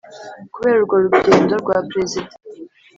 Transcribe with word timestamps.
kubera 0.53 0.77
urwo 0.79 0.95
rugendo 1.03 1.53
rwa 1.61 1.77
perezida 1.89 2.33